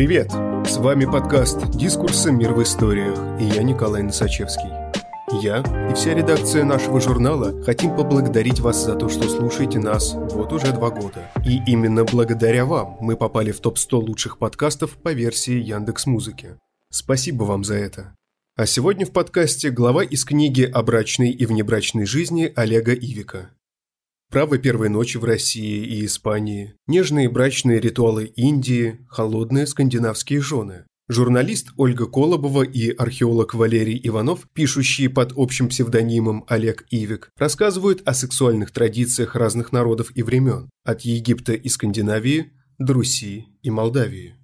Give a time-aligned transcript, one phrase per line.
[0.00, 0.30] Привет!
[0.66, 2.32] С вами подкаст «Дискурсы.
[2.32, 4.70] Мир в историях» и я Николай Носачевский.
[5.42, 5.58] Я
[5.90, 10.72] и вся редакция нашего журнала хотим поблагодарить вас за то, что слушаете нас вот уже
[10.72, 11.30] два года.
[11.44, 16.56] И именно благодаря вам мы попали в топ-100 лучших подкастов по версии Яндекс Музыки.
[16.88, 18.14] Спасибо вам за это.
[18.56, 23.50] А сегодня в подкасте глава из книги о брачной и внебрачной жизни Олега Ивика.
[24.30, 30.84] Право первой ночи в России и Испании, нежные брачные ритуалы Индии, холодные скандинавские жены.
[31.08, 38.14] Журналист Ольга Колобова и археолог Валерий Иванов, пишущие под общим псевдонимом Олег Ивик, рассказывают о
[38.14, 44.36] сексуальных традициях разных народов и времен, от Египта и Скандинавии до Руси и Молдавии.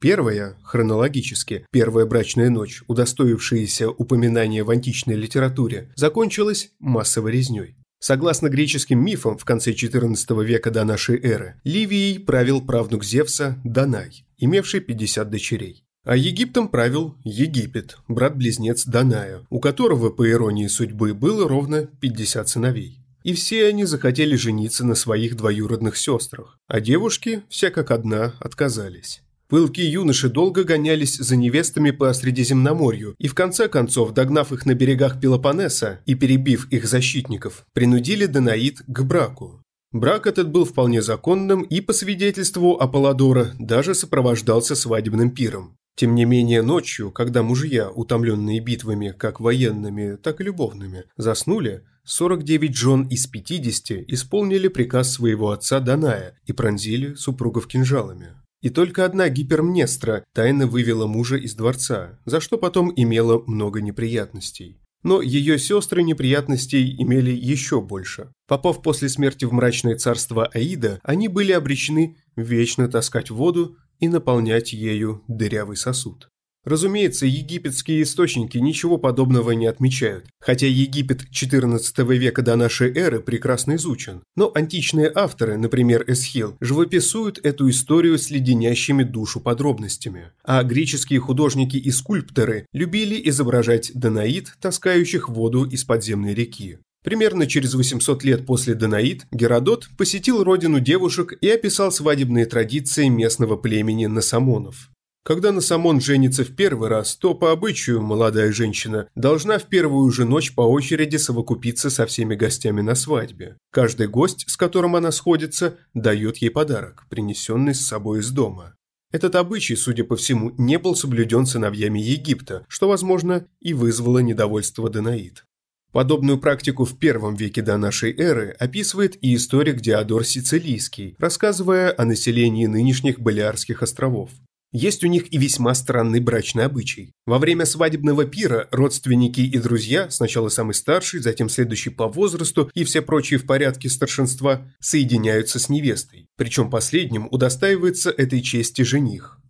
[0.00, 7.79] Первая, хронологически, первая брачная ночь, удостоившаяся упоминания в античной литературе, закончилась массовой резней.
[8.00, 14.24] Согласно греческим мифам, в конце XIV века до нашей эры, Ливией правил правнук Зевса Данай,
[14.38, 15.84] имевший 50 дочерей.
[16.04, 23.00] А Египтом правил Египет, брат-близнец Даная, у которого, по иронии судьбы, было ровно 50 сыновей.
[23.22, 29.20] И все они захотели жениться на своих двоюродных сестрах, а девушки, все как одна, отказались.
[29.50, 34.74] Пылкие юноши долго гонялись за невестами по Средиземноморью и в конце концов, догнав их на
[34.74, 39.60] берегах Пелопоннеса и перебив их защитников, принудили Данаид к браку.
[39.90, 45.76] Брак этот был вполне законным и, по свидетельству Аполлодора, даже сопровождался свадебным пиром.
[45.96, 52.76] Тем не менее, ночью, когда мужья, утомленные битвами как военными, так и любовными, заснули, 49
[52.76, 58.28] жен из 50 исполнили приказ своего отца Даная и пронзили супругов кинжалами.
[58.62, 64.80] И только одна гипермнестра тайно вывела мужа из дворца, за что потом имела много неприятностей.
[65.02, 68.32] Но ее сестры неприятностей имели еще больше.
[68.46, 74.74] Попав после смерти в мрачное царство Аида, они были обречены вечно таскать воду и наполнять
[74.74, 76.28] ею дырявый сосуд.
[76.70, 83.74] Разумеется, египетские источники ничего подобного не отмечают, хотя Египет XIV века до нашей эры прекрасно
[83.74, 84.22] изучен.
[84.36, 90.30] Но античные авторы, например, Эсхил, живописуют эту историю с леденящими душу подробностями.
[90.44, 96.78] А греческие художники и скульпторы любили изображать Данаид, таскающих воду из подземной реки.
[97.02, 103.56] Примерно через 800 лет после Данаид Геродот посетил родину девушек и описал свадебные традиции местного
[103.56, 104.90] племени Насамонов.
[105.22, 110.24] Когда Насамон женится в первый раз, то по обычаю молодая женщина должна в первую же
[110.24, 113.58] ночь по очереди совокупиться со всеми гостями на свадьбе.
[113.70, 118.74] Каждый гость, с которым она сходится, дает ей подарок, принесенный с собой из дома.
[119.12, 124.88] Этот обычай, судя по всему, не был соблюден сыновьями Египта, что, возможно, и вызвало недовольство
[124.88, 125.44] Данаид.
[125.92, 132.04] Подобную практику в первом веке до нашей эры описывает и историк Диодор Сицилийский, рассказывая о
[132.04, 134.30] населении нынешних Балиарских островов.
[134.72, 137.12] Есть у них и весьма странный брачный обычай.
[137.26, 142.84] Во время свадебного пира родственники и друзья, сначала самый старший, затем следующий по возрасту и
[142.84, 146.26] все прочие в порядке старшинства, соединяются с невестой.
[146.36, 149.40] Причем последним удостаивается этой чести жених.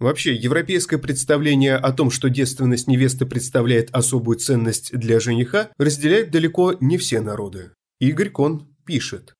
[0.00, 6.74] Вообще, европейское представление о том, что девственность невесты представляет особую ценность для жениха, разделяют далеко
[6.80, 7.70] не все народы.
[8.00, 9.35] Игорь Кон пишет.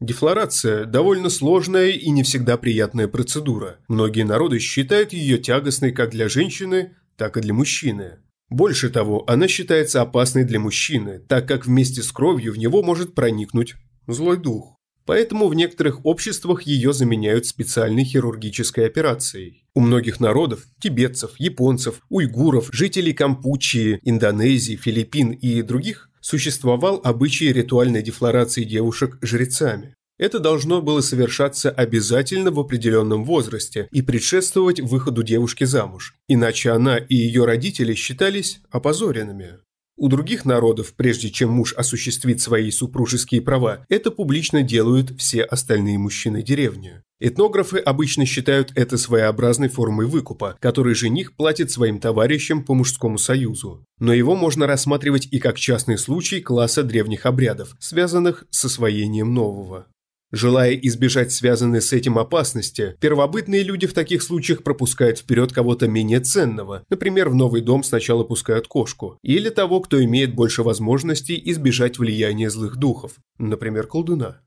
[0.00, 3.78] Дефлорация– довольно сложная и не всегда приятная процедура.
[3.88, 8.18] Многие народы считают ее тягостной как для женщины, так и для мужчины.
[8.50, 13.14] Больше того, она считается опасной для мужчины, так как вместе с кровью в него может
[13.14, 13.74] проникнуть
[14.06, 14.76] злой дух.
[15.06, 19.64] Поэтому в некоторых обществах ее заменяют специальной хирургической операцией.
[19.72, 28.02] У многих народов– тибетцев, японцев, уйгуров, жителей Кампучии, Индонезии, Филиппин и других– существовал обычай ритуальной
[28.02, 29.94] дефлорации девушек жрецами.
[30.18, 36.96] Это должно было совершаться обязательно в определенном возрасте и предшествовать выходу девушки замуж, иначе она
[36.96, 39.58] и ее родители считались опозоренными.
[39.98, 45.98] У других народов, прежде чем муж осуществит свои супружеские права, это публично делают все остальные
[45.98, 47.02] мужчины деревни.
[47.18, 53.86] Этнографы обычно считают это своеобразной формой выкупа, который жених платит своим товарищам по мужскому союзу.
[53.98, 59.86] Но его можно рассматривать и как частный случай класса древних обрядов, связанных с освоением нового.
[60.32, 66.20] Желая избежать связанной с этим опасности, первобытные люди в таких случаях пропускают вперед кого-то менее
[66.20, 71.98] ценного, например, в новый дом сначала пускают кошку, или того, кто имеет больше возможностей избежать
[71.98, 74.40] влияния злых духов, например, колдуна.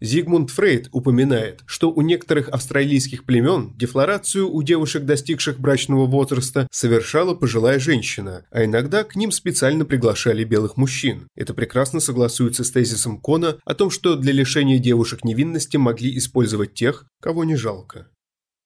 [0.00, 7.34] Зигмунд Фрейд упоминает, что у некоторых австралийских племен дефлорацию у девушек, достигших брачного возраста, совершала
[7.34, 11.26] пожилая женщина, а иногда к ним специально приглашали белых мужчин.
[11.34, 16.74] Это прекрасно согласуется с тезисом Кона о том, что для лишения девушек невинности могли использовать
[16.74, 18.06] тех, кого не жалко.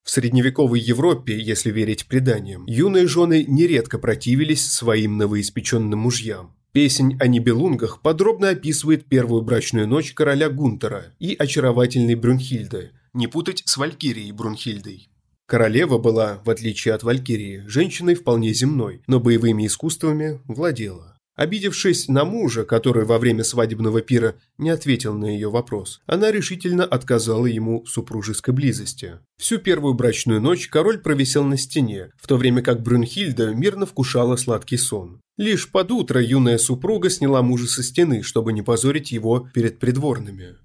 [0.04, 6.56] В средневековой Европе, если верить преданиям, юные жены нередко противились своим новоиспеченным мужьям.
[6.72, 13.62] Песнь о Нибелунгах подробно описывает первую брачную ночь короля Гунтера и очаровательной Брюнхильды, не путать
[13.66, 15.10] с Валькирией Брунхильдой.
[15.44, 21.11] Королева была, в отличие от Валькирии, женщиной вполне земной, но боевыми искусствами владела.
[21.42, 26.84] Обидевшись на мужа, который во время свадебного пира не ответил на ее вопрос, она решительно
[26.84, 29.18] отказала ему в супружеской близости.
[29.38, 34.36] Всю первую брачную ночь король провисел на стене, в то время как Брюнхильда мирно вкушала
[34.36, 35.20] сладкий сон.
[35.36, 40.58] Лишь под утро юная супруга сняла мужа со стены, чтобы не позорить его перед придворными.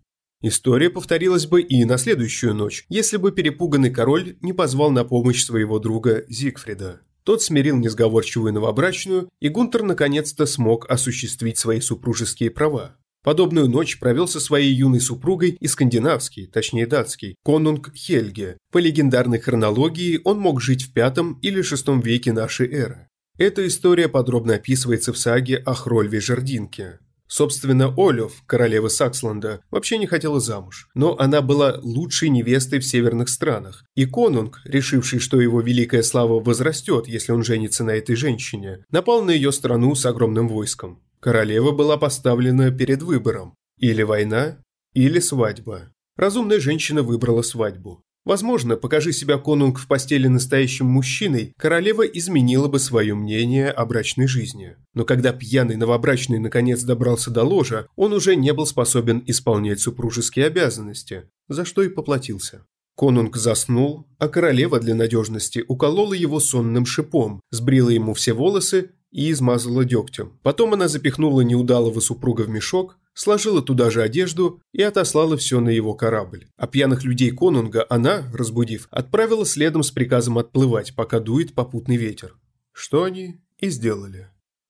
[0.44, 5.44] История повторилась бы и на следующую ночь, если бы перепуганный король не позвал на помощь
[5.44, 7.02] своего друга Зигфрида.
[7.28, 12.96] Тот смирил несговорчивую новобрачную, и Гунтер наконец-то смог осуществить свои супружеские права.
[13.22, 18.58] Подобную ночь провел со своей юной супругой и скандинавский, точнее датский, конунг Хельге.
[18.72, 23.10] По легендарной хронологии он мог жить в пятом или шестом веке нашей эры.
[23.38, 27.00] Эта история подробно описывается в саге о Хрольве Жердинке.
[27.28, 33.30] Собственно, Олёв, королева Саксланда, вообще не хотела замуж, но она была лучшей невестой в северных
[33.30, 38.86] странах, и конунг, решивший, что его великая слава возрастет, если он женится на этой женщине,
[38.90, 41.02] напал на ее страну с огромным войском.
[41.20, 44.58] Королева была поставлена перед выбором– или война,
[44.94, 45.92] или свадьба.
[46.16, 48.04] Разумная женщина выбрала свадьбу.
[48.28, 54.28] Возможно, покажи себя конунг в постели настоящим мужчиной, королева изменила бы свое мнение о брачной
[54.28, 54.76] жизни.
[54.94, 60.48] Но когда пьяный новобрачный наконец добрался до ложа, он уже не был способен исполнять супружеские
[60.48, 62.66] обязанности, за что и поплатился.
[62.98, 69.32] Конунг заснул, а королева для надежности уколола его сонным шипом, сбрила ему все волосы и
[69.32, 70.38] измазала дегтем.
[70.44, 75.70] Потом она запихнула неудалого супруга в мешок, сложила туда же одежду и отослала все на
[75.70, 76.48] его корабль.
[76.56, 82.36] А пьяных людей конунга она, разбудив, отправила следом с приказом отплывать, пока дует попутный ветер.
[82.72, 84.30] Что они и сделали.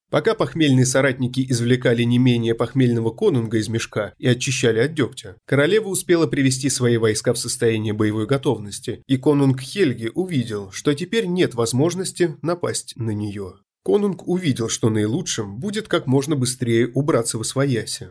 [0.09, 5.89] Пока похмельные соратники извлекали не менее похмельного конунга из мешка и очищали от дегтя, королева
[5.89, 11.55] успела привести свои войска в состояние боевой готовности, и конунг Хельги увидел, что теперь нет
[11.55, 13.55] возможности напасть на нее.
[13.83, 18.09] Конунг увидел, что наилучшим будет как можно быстрее убраться в освояси.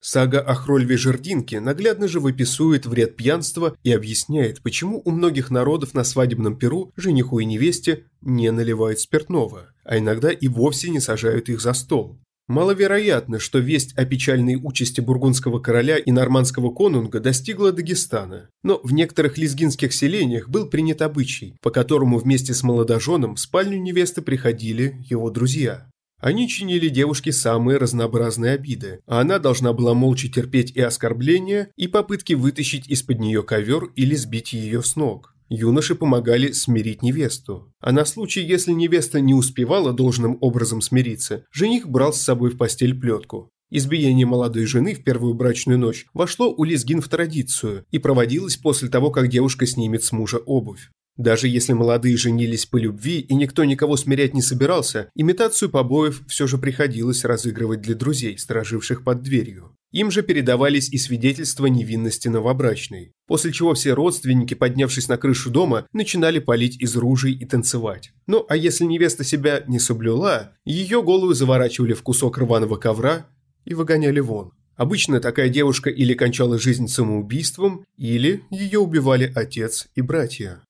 [0.00, 5.92] Сага о Хрольве Жердинке наглядно же выписывает вред пьянства и объясняет, почему у многих народов
[5.92, 11.48] на свадебном перу жениху и невесте не наливают спиртного, а иногда и вовсе не сажают
[11.48, 12.20] их за стол.
[12.48, 18.92] Маловероятно, что весть о печальной участи бургундского короля и нормандского конунга достигла Дагестана, но в
[18.94, 25.04] некоторых лезгинских селениях был принят обычай, по которому вместе с молодоженом в спальню невесты приходили
[25.10, 25.90] его друзья.
[26.20, 31.86] Они чинили девушке самые разнообразные обиды, а она должна была молча терпеть и оскорбления, и
[31.86, 35.34] попытки вытащить из-под нее ковер или сбить ее с ног.
[35.48, 37.72] Юноши помогали смирить невесту.
[37.80, 42.58] А на случай, если невеста не успевала должным образом смириться, жених брал с собой в
[42.58, 43.50] постель плетку.
[43.70, 48.88] Избиение молодой жены в первую брачную ночь вошло у лезгин в традицию и проводилось после
[48.88, 50.90] того, как девушка снимет с мужа обувь.
[51.18, 56.46] Даже если молодые женились по любви и никто никого смирять не собирался, имитацию побоев все
[56.46, 59.76] же приходилось разыгрывать для друзей, стороживших под дверью.
[59.90, 65.88] Им же передавались и свидетельства невинности новобрачной, после чего все родственники, поднявшись на крышу дома,
[65.92, 68.12] начинали палить из ружей и танцевать.
[68.28, 73.26] Ну а если невеста себя не соблюла, ее голову заворачивали в кусок рваного ковра
[73.64, 74.52] и выгоняли вон.
[74.76, 80.62] Обычно такая девушка или кончала жизнь самоубийством, или ее убивали отец и братья.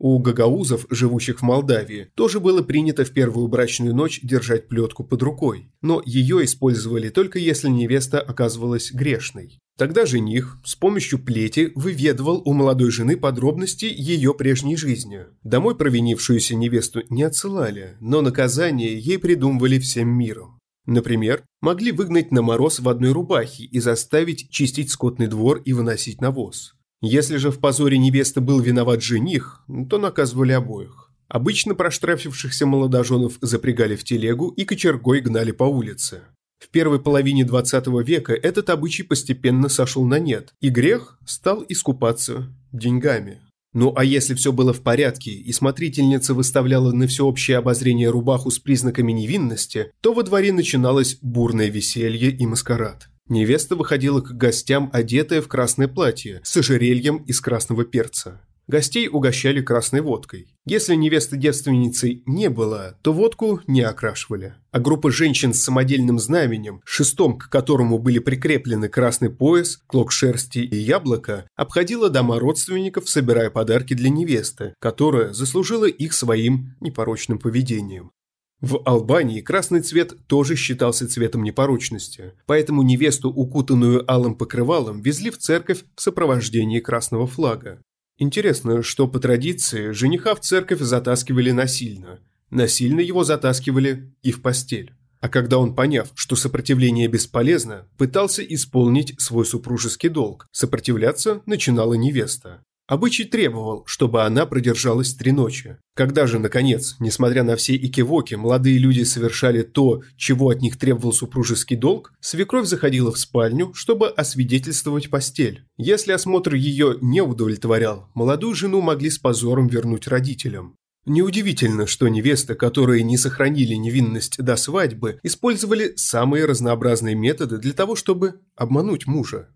[0.00, 5.22] У гагаузов, живущих в Молдавии, тоже было принято в первую брачную ночь держать плетку под
[5.22, 9.58] рукой, но ее использовали только если невеста оказывалась грешной.
[9.76, 15.26] Тогда жених с помощью плети выведывал у молодой жены подробности ее прежней жизни.
[15.42, 20.58] Домой провинившуюся невесту не отсылали, но наказание ей придумывали всем миром.
[20.86, 26.20] Например, могли выгнать на мороз в одной рубахе и заставить чистить скотный двор и выносить
[26.20, 26.77] навоз.
[27.00, 31.12] Если же в позоре невесты был виноват жених, то наказывали обоих.
[31.28, 36.22] Обычно проштрафившихся молодоженов запрягали в телегу и кочергой гнали по улице.
[36.58, 42.52] В первой половине 20 века этот обычай постепенно сошел на нет, и грех стал искупаться
[42.72, 43.42] деньгами.
[43.74, 48.58] Ну а если все было в порядке, и смотрительница выставляла на всеобщее обозрение рубаху с
[48.58, 53.08] признаками невинности, то во дворе начиналось бурное веселье и маскарад.
[53.28, 58.40] Невеста выходила к гостям, одетая в красное платье, с ожерельем из красного перца.
[58.68, 60.54] Гостей угощали красной водкой.
[60.66, 64.56] Если невесты девственницей не было, то водку не окрашивали.
[64.72, 70.58] А группа женщин с самодельным знаменем, шестом к которому были прикреплены красный пояс, клок шерсти
[70.58, 78.10] и яблоко, обходила дома родственников, собирая подарки для невесты, которая заслужила их своим непорочным поведением.
[78.60, 85.38] В Албании красный цвет тоже считался цветом непорочности, поэтому невесту, укутанную алым покрывалом, везли в
[85.38, 87.80] церковь в сопровождении красного флага.
[88.18, 92.18] Интересно, что по традиции жениха в церковь затаскивали насильно.
[92.50, 94.92] Насильно его затаскивали и в постель.
[95.20, 102.64] А когда он, поняв, что сопротивление бесполезно, пытался исполнить свой супружеский долг, сопротивляться начинала невеста.
[102.88, 105.76] Обычай требовал, чтобы она продержалась три ночи.
[105.94, 111.12] Когда же, наконец, несмотря на все икивоки, молодые люди совершали то, чего от них требовал
[111.12, 115.66] супружеский долг, свекровь заходила в спальню, чтобы освидетельствовать постель.
[115.76, 120.74] Если осмотр ее не удовлетворял, молодую жену могли с позором вернуть родителям.
[121.04, 127.96] Неудивительно, что невесты, которые не сохранили невинность до свадьбы, использовали самые разнообразные методы для того,
[127.96, 129.48] чтобы обмануть мужа.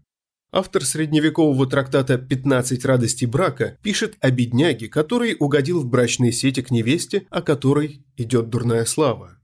[0.55, 6.71] Автор средневекового трактата «15 радостей брака» пишет о бедняге, который угодил в брачные сети к
[6.71, 9.39] невесте, о которой идет дурная слава.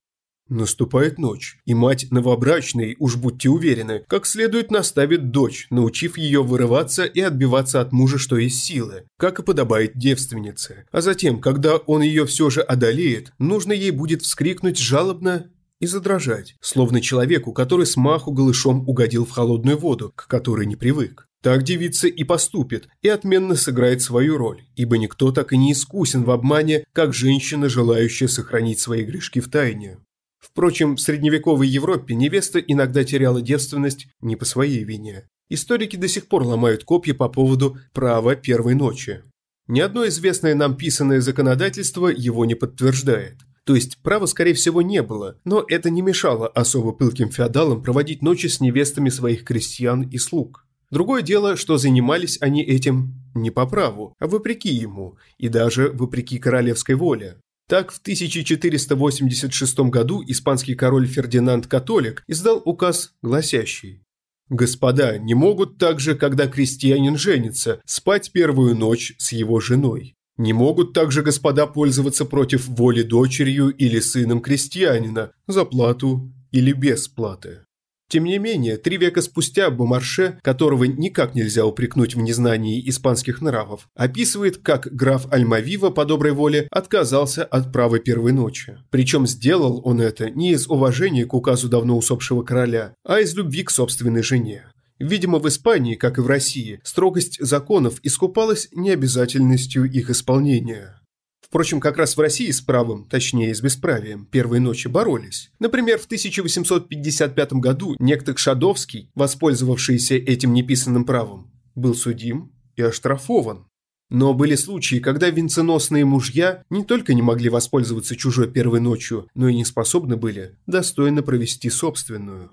[0.50, 7.04] Наступает ночь, и мать новобрачной, уж будьте уверены, как следует наставит дочь, научив ее вырываться
[7.04, 10.84] и отбиваться от мужа, что есть силы, как и подобает девственнице.
[10.90, 15.50] А затем, когда он ее все же одолеет, нужно ей будет вскрикнуть жалобно
[15.80, 20.76] и задрожать, словно человеку, который с маху голышом угодил в холодную воду, к которой не
[20.76, 21.26] привык.
[21.42, 26.24] Так девица и поступит, и отменно сыграет свою роль, ибо никто так и не искусен
[26.24, 29.98] в обмане, как женщина, желающая сохранить свои грешки в тайне.
[30.40, 35.28] Впрочем, в средневековой Европе невеста иногда теряла девственность не по своей вине.
[35.48, 39.22] Историки до сих пор ломают копья по поводу права первой ночи.
[39.68, 43.36] Ни одно известное нам писанное законодательство его не подтверждает.
[43.68, 48.22] То есть права, скорее всего, не было, но это не мешало особо пылким феодалам проводить
[48.22, 50.66] ночи с невестами своих крестьян и слуг.
[50.90, 56.38] Другое дело, что занимались они этим не по праву, а вопреки ему, и даже вопреки
[56.38, 57.36] королевской воле.
[57.68, 64.00] Так, в 1486 году испанский король Фердинанд Католик издал указ, гласящий
[64.48, 70.14] «Господа не могут также, когда крестьянин женится, спать первую ночь с его женой.
[70.38, 77.08] Не могут также господа пользоваться против воли дочерью или сыном крестьянина за плату или без
[77.08, 77.64] платы.
[78.10, 83.88] Тем не менее, три века спустя Бомарше, которого никак нельзя упрекнуть в незнании испанских нравов,
[83.94, 88.78] описывает, как граф Альмавива по доброй воле отказался от права первой ночи.
[88.90, 93.62] Причем сделал он это не из уважения к указу давно усопшего короля, а из любви
[93.62, 94.64] к собственной жене.
[94.98, 101.00] Видимо, в Испании, как и в России, строгость законов искупалась необязательностью их исполнения.
[101.40, 105.50] Впрочем, как раз в России с правом, точнее с бесправием, первой ночи боролись.
[105.58, 113.66] Например, в 1855 году некто Кшадовский, воспользовавшийся этим неписанным правом, был судим и оштрафован.
[114.10, 119.48] Но были случаи, когда венценосные мужья не только не могли воспользоваться чужой первой ночью, но
[119.48, 122.52] и не способны были достойно провести собственную.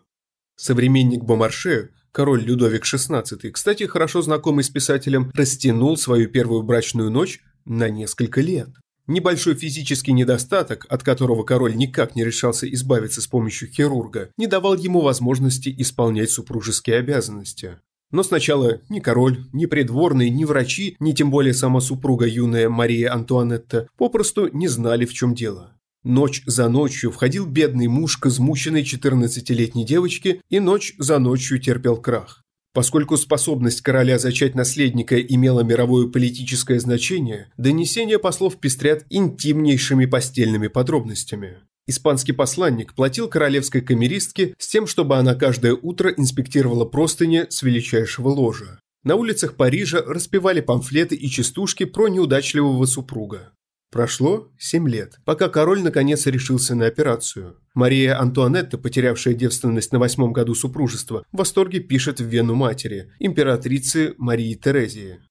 [0.57, 7.41] Современник Бомарше Король Людовик XVI, кстати, хорошо знакомый с писателем, растянул свою первую брачную ночь
[7.65, 8.69] на несколько лет.
[9.05, 14.75] Небольшой физический недостаток, от которого король никак не решался избавиться с помощью хирурга, не давал
[14.75, 17.79] ему возможности исполнять супружеские обязанности.
[18.11, 23.13] Но сначала ни король, ни придворные, ни врачи, ни тем более сама супруга юная Мария
[23.13, 25.73] Антуанетта попросту не знали, в чем дело.
[26.05, 31.97] Ночь за ночью входил бедный муж к измученной 14-летней девочке и ночь за ночью терпел
[31.97, 32.43] крах.
[32.75, 41.57] Поскольку способность короля зачать наследника имела мировое политическое значение, донесения послов пестрят интимнейшими постельными подробностями.
[41.87, 48.29] Испанский посланник платил королевской камеристке с тем, чтобы она каждое утро инспектировала простыни с величайшего
[48.29, 48.79] ложа.
[49.03, 53.53] На улицах Парижа распевали памфлеты и частушки про неудачливого супруга.
[53.95, 57.55] Прошло семь лет, пока король наконец решился на операцию.
[57.73, 64.13] Мария Антуанетта, потерявшая девственность на восьмом году супружества, в восторге пишет в вену матери, императрице
[64.17, 65.21] Марии Терезии.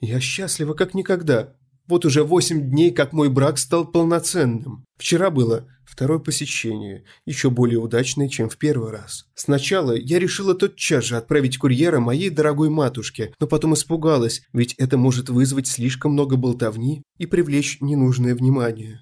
[0.00, 1.56] «Я счастлива как никогда.
[1.88, 4.86] Вот уже восемь дней, как мой брак стал полноценным.
[4.96, 9.26] Вчера было второе посещение, еще более удачное, чем в первый раз.
[9.34, 14.98] Сначала я решила тотчас же отправить курьера моей дорогой матушке, но потом испугалась, ведь это
[14.98, 19.00] может вызвать слишком много болтовни и привлечь ненужное внимание.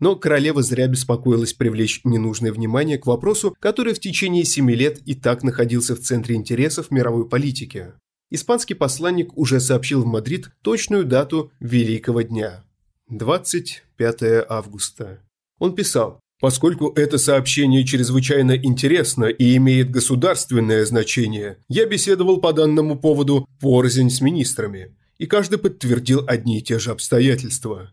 [0.00, 5.14] Но королева зря беспокоилась привлечь ненужное внимание к вопросу, который в течение семи лет и
[5.14, 7.92] так находился в центре интересов мировой политики.
[8.30, 12.64] испанский посланник уже сообщил в Мадрид точную дату Великого дня–
[13.08, 15.20] 25 августа.
[15.64, 22.98] Он писал, Поскольку это сообщение чрезвычайно интересно и имеет государственное значение, я беседовал по данному
[22.98, 27.92] поводу порознь с министрами, и каждый подтвердил одни и те же обстоятельства.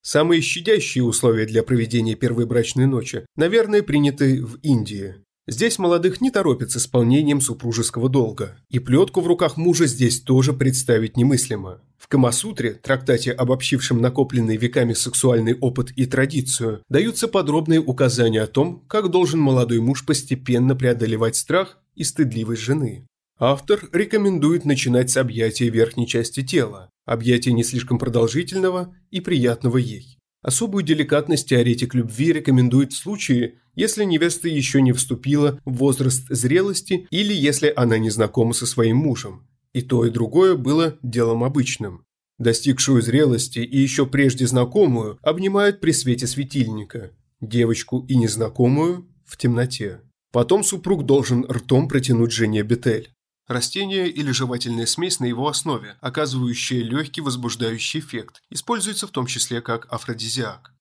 [0.00, 5.14] Самые щадящие условия для проведения первой брачной ночи, наверное, приняты в Индии.
[5.48, 10.52] Здесь молодых не торопят с исполнением супружеского долга, и плетку в руках мужа здесь тоже
[10.52, 11.80] представить немыслимо.
[11.98, 18.84] В Камасутре, трактате, обобщившем накопленный веками сексуальный опыт и традицию, даются подробные указания о том,
[18.86, 23.06] как должен молодой муж постепенно преодолевать страх и стыдливость жены.
[23.36, 30.18] Автор рекомендует начинать с объятия верхней части тела, объятия не слишком продолжительного и приятного ей.
[30.42, 37.06] Особую деликатность теоретик любви рекомендует в случае, если невеста еще не вступила в возраст зрелости
[37.10, 39.46] или если она не знакома со своим мужем.
[39.72, 42.04] И то, и другое было делом обычным.
[42.38, 50.00] Достигшую зрелости и еще прежде знакомую обнимают при свете светильника, девочку и незнакомую– в темноте.
[50.30, 53.10] Потом супруг должен ртом протянуть жене бетель.
[53.52, 59.60] Растение или жевательная смесь на его основе, оказывающая легкий возбуждающий эффект, используется в том числе
[59.60, 60.72] как афродизиак.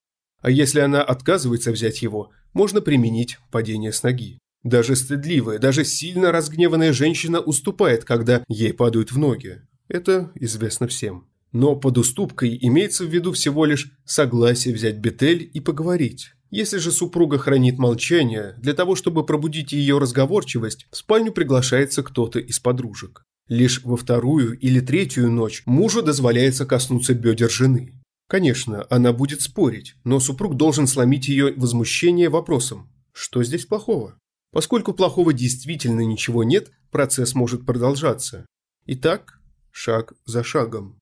[0.42, 4.40] А если она отказывается взять его, можно применить падение с ноги.
[4.63, 9.63] Даже стыдливая, даже сильно разгневанная женщина уступает, когда ей падают в ноги.
[9.90, 11.28] Это известно всем.
[11.51, 16.31] Но под уступкой имеется в виду всего лишь согласие взять бетель и поговорить.
[16.50, 22.39] Если же супруга хранит молчание, для того, чтобы пробудить ее разговорчивость, в спальню приглашается кто-то
[22.39, 23.24] из подружек.
[23.48, 28.01] Лишь во вторую или третью ночь мужу дозволяется коснуться бедер жены.
[28.29, 34.17] Конечно, она будет спорить, но супруг должен сломить ее возмущение вопросом «Что здесь плохого?».
[34.53, 38.46] Поскольку плохого действительно ничего нет, процесс может продолжаться.
[38.86, 39.39] Итак,
[39.72, 41.00] шаг за шагом.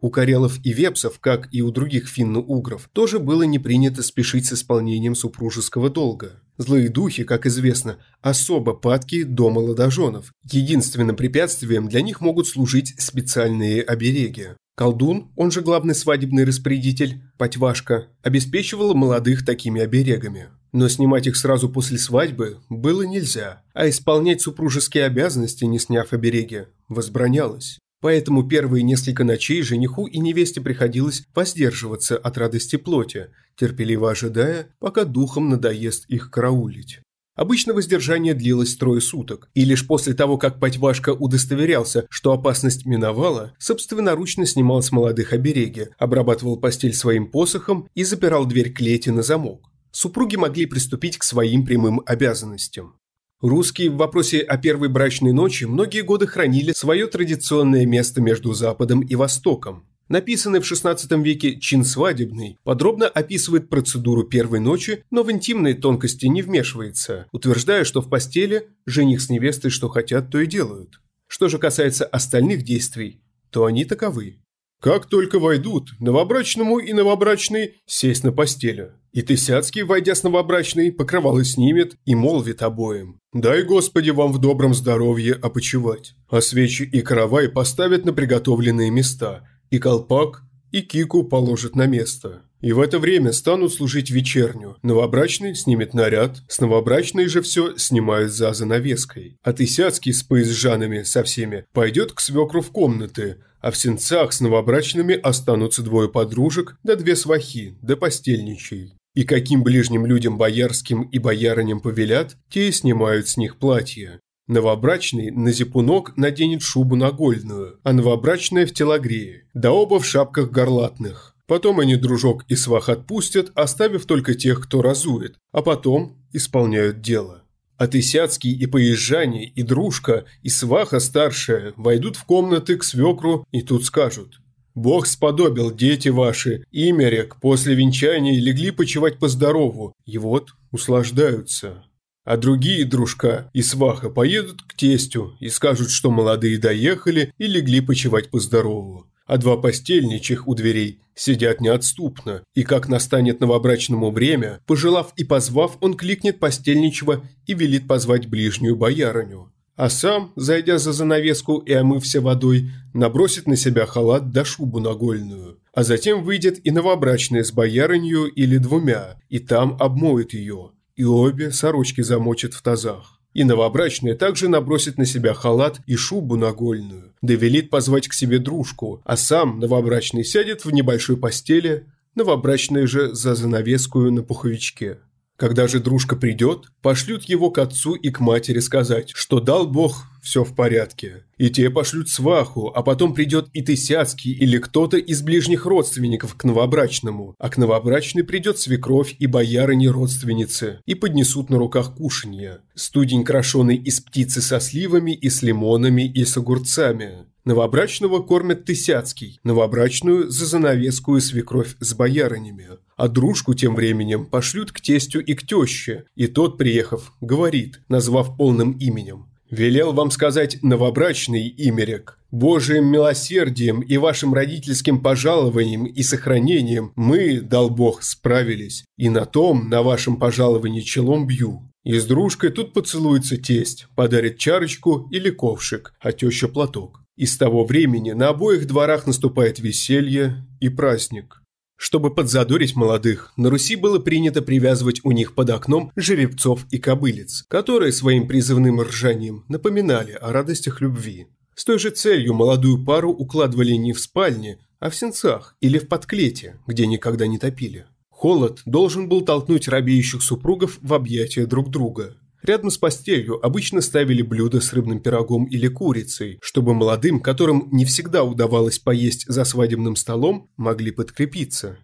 [0.00, 4.52] У карелов и вепсов, как и у других финно-угров, тоже было не принято спешить с
[4.52, 6.40] исполнением супружеского долга.
[6.56, 10.32] Злые духи, как известно, особо падки до молодоженов.
[10.44, 14.50] Единственным препятствием для них могут служить специальные обереги.
[14.76, 20.50] Колдун, он же главный свадебный распорядитель, Патьвашка, обеспечивал молодых такими оберегами.
[20.70, 26.66] Но снимать их сразу после свадьбы было нельзя, а исполнять супружеские обязанности, не сняв обереги,
[26.88, 27.80] возбранялось.
[28.00, 35.04] Поэтому первые несколько ночей жениху и невесте приходилось воздерживаться от радости плоти, терпеливо ожидая, пока
[35.04, 37.00] духом надоест их караулить.
[37.38, 43.54] Обычно воздержание длилось трое суток, и лишь после того, как Патьвашка удостоверялся, что опасность миновала,
[43.60, 49.70] собственноручно снимал с молодых обереги, обрабатывал постель своим посохом и запирал дверь клети на замок.
[49.92, 52.97] Супруги могли приступить к своим прямым обязанностям.
[53.40, 59.00] Русские в вопросе о первой брачной ночи многие годы хранили свое традиционное место между Западом
[59.00, 59.86] и Востоком.
[60.08, 66.26] Написанный в XVI веке «Чин свадебный» подробно описывает процедуру первой ночи, но в интимные тонкости
[66.26, 71.00] не вмешивается, утверждая, что в постели жених с невестой что хотят, то и делают.
[71.28, 73.20] Что же касается остальных действий,
[73.50, 74.40] то они таковы.
[74.80, 78.92] Как только войдут, новобрачному и новобрачной сесть на постели.
[79.18, 83.18] И Тысяцкий, войдя с новобрачной, покрывало снимет и молвит обоим.
[83.32, 86.14] «Дай, Господи, вам в добром здоровье опочивать».
[86.30, 92.42] А свечи и каравай поставят на приготовленные места, и колпак, и кику положат на место.
[92.60, 94.76] И в это время станут служить вечерню.
[94.84, 99.36] Новобрачный снимет наряд, с новобрачной же все снимают за занавеской.
[99.42, 104.40] А Тысяцкий с поезжанами со всеми пойдет к свекру в комнаты, а в сенцах с
[104.40, 108.97] новобрачными останутся двое подружек да две свахи, да постельничей.
[109.18, 114.20] И каким ближним людям боярским и боярыням повелят, те и снимают с них платья.
[114.46, 121.34] Новобрачный на зипунок наденет шубу нагольную, а новобрачная в телогрее, да оба в шапках горлатных.
[121.48, 127.42] Потом они дружок и свах отпустят, оставив только тех, кто разует, а потом исполняют дело.
[127.76, 133.62] А Тысяцкий и Поезжане, и Дружка, и Сваха старшая войдут в комнаты к свекру и
[133.62, 134.40] тут скажут
[134.78, 141.84] «Бог сподобил, дети ваши, имя рек, после венчания легли почивать по здорову, и вот услаждаются».
[142.24, 147.80] А другие дружка и сваха поедут к тестю и скажут, что молодые доехали и легли
[147.80, 154.60] почивать по здорову а два постельничих у дверей сидят неотступно, и как настанет новобрачному время,
[154.66, 159.52] пожелав и позвав, он кликнет постельничего и велит позвать ближнюю боярыню.
[159.78, 165.60] А сам, зайдя за занавеску и омывся водой, набросит на себя халат да шубу нагольную,
[165.72, 171.52] а затем выйдет и новобрачная с боярынью или двумя, и там обмоет ее, и обе
[171.52, 173.20] сорочки замочит в тазах.
[173.34, 178.40] И новобрачная также набросит на себя халат и шубу нагольную, да велит позвать к себе
[178.40, 181.86] дружку, а сам новобрачный сядет в небольшой постели,
[182.16, 184.98] новобрачная же за занавескую на пуховичке.
[185.38, 190.04] Когда же дружка придет, пошлют его к отцу и к матери сказать, что дал Бог,
[190.20, 191.26] все в порядке.
[191.36, 196.42] И те пошлют сваху, а потом придет и Тысяцкий или кто-то из ближних родственников к
[196.42, 202.58] новобрачному, а к новобрачной придет свекровь и боярыни родственницы, и поднесут на руках кушанья.
[202.74, 207.26] Студень, крошеный из птицы со сливами и с лимонами и с огурцами.
[207.48, 212.66] Новобрачного кормят Тысяцкий, новобрачную за занавеску и свекровь с боярынями.
[212.94, 218.36] А дружку тем временем пошлют к тестю и к теще, и тот, приехав, говорит, назвав
[218.36, 219.30] полным именем.
[219.48, 222.18] «Велел вам сказать новобрачный имерек.
[222.30, 229.70] Божиим милосердием и вашим родительским пожалованием и сохранением мы, дал Бог, справились, и на том,
[229.70, 231.62] на вашем пожаловании челом бью.
[231.82, 237.00] И с дружкой тут поцелуется тесть, подарит чарочку или ковшик, а теща платок.
[237.18, 241.42] И с того времени на обоих дворах наступает веселье и праздник.
[241.76, 247.44] Чтобы подзадорить молодых, на Руси было принято привязывать у них под окном жеребцов и кобылиц,
[247.48, 251.26] которые своим призывным ржанием напоминали о радостях любви.
[251.56, 255.88] С той же целью молодую пару укладывали не в спальне, а в сенцах или в
[255.88, 257.86] подклете, где никогда не топили.
[258.10, 262.16] Холод должен был толкнуть робеющих супругов в объятия друг друга.
[262.42, 267.84] Рядом с постелью обычно ставили блюдо с рыбным пирогом или курицей, чтобы молодым, которым не
[267.84, 271.78] всегда удавалось поесть за свадебным столом, могли подкрепиться.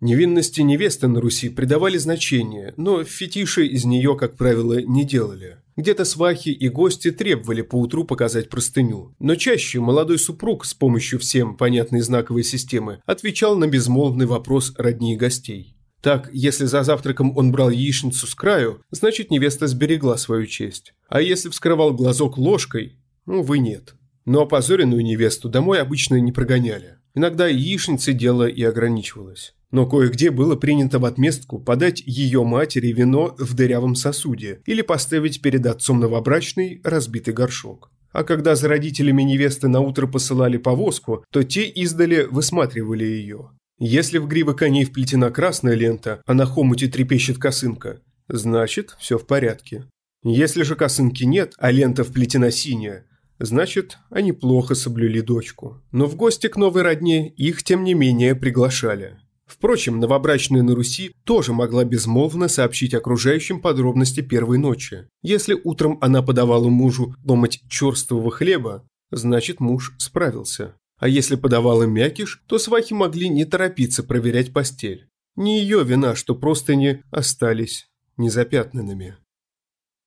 [0.00, 5.58] Невинности невесты на Руси придавали значение, но фетиши из нее, как правило, не делали.
[5.76, 11.54] Где-то свахи и гости требовали поутру показать простыню, но чаще молодой супруг с помощью всем
[11.54, 15.76] понятной знаковой системы отвечал на безмолвный вопрос родней гостей.
[16.02, 20.94] Так, если за завтраком он брал яичницу с краю, значит невеста сберегла свою честь.
[21.08, 23.94] А если вскрывал глазок ложкой, увы нет.
[24.24, 26.96] Но опозоренную невесту домой обычно не прогоняли.
[27.14, 29.54] Иногда яичницей дело и ограничивалось.
[29.70, 35.42] Но кое-где было принято в отместку подать ее матери вино в дырявом сосуде или поставить
[35.42, 37.90] перед отцом новобрачный разбитый горшок.
[38.12, 43.50] А когда за родителями невесты на утро посылали повозку, то те издали высматривали ее.
[43.82, 49.26] Если в гривы коней вплетена красная лента, а на хомуте трепещет косынка, значит, все в
[49.26, 49.86] порядке.
[50.22, 53.06] Если же косынки нет, а лента вплетена синяя,
[53.38, 55.82] значит, они плохо соблюли дочку.
[55.92, 59.18] Но в гости к новой родне их, тем не менее, приглашали.
[59.46, 65.08] Впрочем, новобрачная на Руси тоже могла безмолвно сообщить окружающим подробности первой ночи.
[65.22, 70.74] Если утром она подавала мужу ломать черствого хлеба, значит муж справился.
[71.00, 75.08] А если подавала мякиш, то свахи могли не торопиться проверять постель.
[75.34, 79.16] Не ее вина, что просто не остались незапятнанными.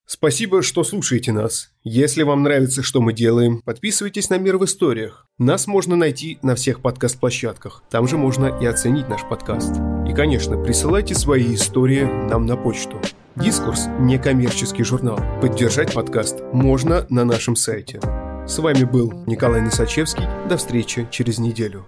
[0.06, 1.70] Спасибо, что слушаете нас.
[1.82, 5.26] Если вам нравится, что мы делаем, подписывайтесь на «Мир в историях».
[5.38, 7.82] Нас можно найти на всех подкаст-площадках.
[7.90, 9.74] Там же можно и оценить наш подкаст.
[10.08, 13.00] И, конечно, присылайте свои истории нам на почту.
[13.34, 15.18] Дискурс– некоммерческий журнал.
[15.40, 18.00] Поддержать подкаст можно на нашем сайте.
[18.46, 20.26] С вами был Николай Носачевский.
[20.50, 21.86] До встречи через неделю.